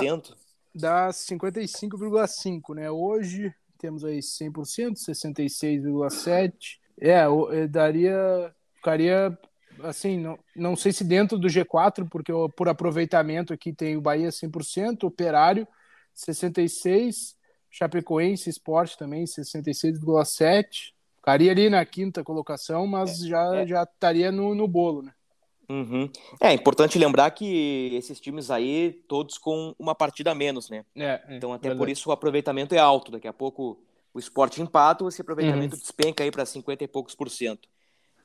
[0.74, 2.90] dá 55,5, né?
[2.90, 6.54] Hoje temos aí 100%, 66,7%.
[7.00, 8.56] É, é, daria.
[8.76, 9.38] Ficaria
[9.84, 14.30] assim, não, não sei se dentro do G4, porque por aproveitamento aqui tem o Bahia
[14.30, 15.68] 100%, Operário
[16.16, 17.36] 66%,
[17.70, 20.66] Chapecoense Esporte também 66,7%.
[21.16, 23.68] Ficaria ali na quinta colocação, mas é, já, é.
[23.68, 25.14] já estaria no, no bolo, né?
[25.70, 26.10] Uhum.
[26.42, 30.86] É importante lembrar que esses times aí, todos com uma partida a menos, né?
[30.96, 31.78] É, é então, até verdade.
[31.80, 33.12] por isso o aproveitamento é alto.
[33.12, 33.82] Daqui a pouco
[34.14, 35.82] o esporte empata, esse aproveitamento uhum.
[35.82, 37.68] despenca aí para 50 e poucos por cento.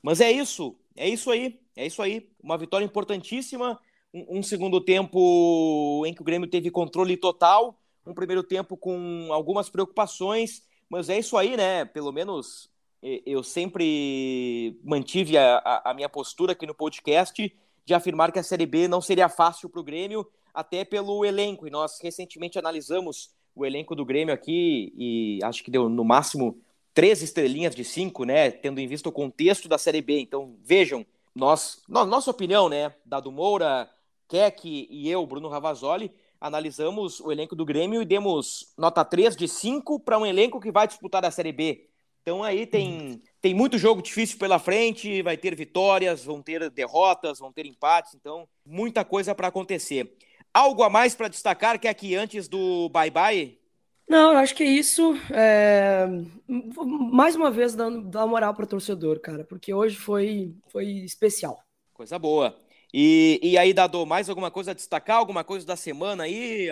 [0.03, 2.29] Mas é isso, é isso aí, é isso aí.
[2.43, 3.79] Uma vitória importantíssima,
[4.13, 9.29] um, um segundo tempo em que o Grêmio teve controle total, um primeiro tempo com
[9.31, 11.85] algumas preocupações, mas é isso aí, né?
[11.85, 12.69] Pelo menos
[13.01, 18.43] eu sempre mantive a, a, a minha postura aqui no podcast de afirmar que a
[18.43, 21.65] Série B não seria fácil para o Grêmio, até pelo elenco.
[21.65, 26.59] E nós recentemente analisamos o elenco do Grêmio aqui e acho que deu no máximo
[26.93, 28.51] três estrelinhas de cinco, né?
[28.51, 30.19] Tendo em vista o contexto da Série B.
[30.19, 32.93] Então, vejam, nós, no, nossa opinião, né?
[33.05, 33.89] Dado Moura,
[34.27, 39.47] Keck e eu, Bruno Ravazoli, analisamos o elenco do Grêmio e demos nota 3 de
[39.47, 41.89] 5 para um elenco que vai disputar a Série B.
[42.21, 47.39] Então aí tem, tem muito jogo difícil pela frente, vai ter vitórias, vão ter derrotas,
[47.39, 50.15] vão ter empates, então muita coisa para acontecer.
[50.53, 53.58] Algo a mais para destacar que aqui antes do bye-bye?
[54.09, 55.13] Não, eu acho que é isso.
[55.31, 56.07] É...
[56.47, 61.61] Mais uma vez, dando, dando moral para o torcedor, cara, porque hoje foi, foi especial.
[61.93, 62.59] Coisa boa.
[62.91, 65.17] E, e aí, Dado, mais alguma coisa a destacar?
[65.17, 66.69] Alguma coisa da semana aí?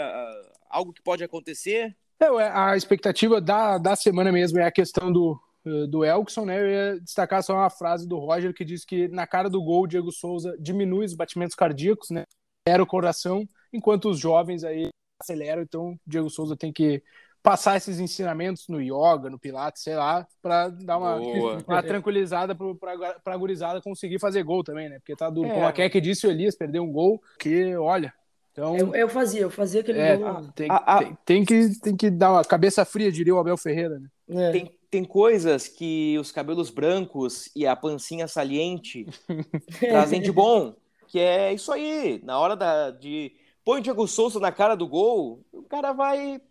[0.68, 1.96] Algo que pode acontecer?
[2.20, 5.40] É, a expectativa da, da semana mesmo é a questão do,
[5.88, 6.60] do Elkson, né?
[6.60, 9.84] Eu ia destacar só uma frase do Roger que diz que na cara do gol
[9.84, 12.24] o Diego Souza diminui os batimentos cardíacos, né?
[12.68, 14.90] Era o coração enquanto os jovens aí
[15.22, 15.62] aceleram.
[15.62, 17.04] Então, o Diego Souza tem que
[17.48, 21.16] passar esses ensinamentos no yoga, no pilates, sei lá, para dar uma,
[21.66, 25.00] uma tranquilizada para a gurizada conseguir fazer gol também, né?
[25.00, 25.48] Porque tá duro.
[25.48, 25.54] É.
[25.54, 28.14] Como a Keck disse, o Elias perdeu um gol que, olha,
[28.52, 30.50] então, eu, eu, fazia, eu fazia aquele é, gol.
[30.54, 30.98] Tem, a, a...
[30.98, 34.10] Tem, tem, que, tem que dar uma cabeça fria, diria o Abel Ferreira, né?
[34.30, 34.52] É.
[34.52, 39.06] Tem, tem coisas que os cabelos brancos e a pancinha saliente
[39.80, 40.76] trazem de bom,
[41.08, 42.20] que é isso aí.
[42.26, 43.32] Na hora da, de
[43.64, 46.42] põe o Diego Souza na cara do gol, o cara vai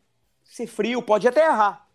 [0.50, 1.88] ser frio, pode até errar,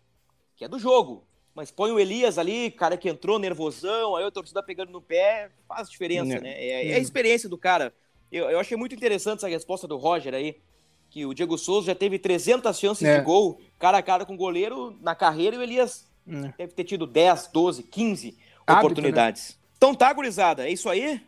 [0.56, 1.26] que é do jogo.
[1.54, 5.50] Mas põe o Elias ali, cara que entrou nervosão, aí o torcida pegando no pé,
[5.68, 6.40] faz diferença, é.
[6.40, 6.50] né?
[6.50, 7.92] É, é, a experiência do cara.
[8.30, 10.56] Eu, eu achei muito interessante essa resposta do Roger aí,
[11.10, 13.18] que o Diego Souza já teve 300 chances é.
[13.18, 16.54] de gol, cara a cara com o goleiro na carreira, e o Elias é.
[16.56, 19.50] deve ter tido 10, 12, 15 Hábito, oportunidades.
[19.50, 19.56] Né?
[19.76, 21.20] Então tá, gurizada, é isso aí?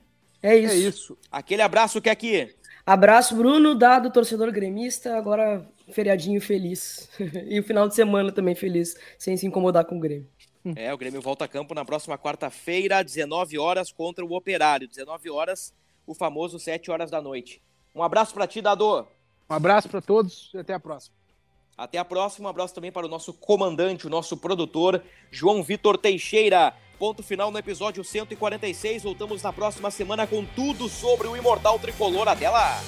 [0.42, 0.72] É isso.
[0.72, 1.18] É isso.
[1.30, 2.54] Aquele abraço que é aqui.
[2.87, 5.16] Abraço, Bruno, dado torcedor gremista.
[5.16, 7.09] Agora, feriadinho feliz.
[7.49, 10.29] e o final de semana também feliz, sem se incomodar com o Grêmio.
[10.77, 14.88] É, o Grêmio volta a campo na próxima quarta-feira, 19 horas, contra o Operário.
[14.88, 15.75] 19 horas,
[16.07, 17.61] o famoso 7 horas da noite.
[17.94, 19.07] Um abraço para ti, Dado.
[19.49, 21.14] Um abraço para todos e até a próxima.
[21.77, 22.47] Até a próxima.
[22.47, 26.74] Um abraço também para o nosso comandante, o nosso produtor, João Vitor Teixeira.
[26.99, 29.03] Ponto final no episódio 146.
[29.03, 32.28] Voltamos na próxima semana com tudo sobre o Imortal Tricolor.
[32.28, 32.80] Até lá!